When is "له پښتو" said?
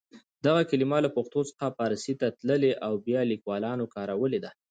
1.05-1.39